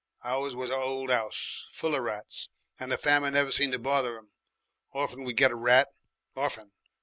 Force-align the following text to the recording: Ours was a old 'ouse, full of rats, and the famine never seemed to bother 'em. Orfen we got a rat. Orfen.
Ours 0.25 0.55
was 0.55 0.71
a 0.71 0.77
old 0.77 1.11
'ouse, 1.11 1.67
full 1.69 1.93
of 1.93 2.01
rats, 2.01 2.49
and 2.79 2.91
the 2.91 2.97
famine 2.97 3.35
never 3.35 3.51
seemed 3.51 3.73
to 3.73 3.77
bother 3.77 4.17
'em. 4.17 4.31
Orfen 4.95 5.25
we 5.25 5.33
got 5.33 5.51
a 5.51 5.55
rat. 5.55 5.89
Orfen. 6.35 6.71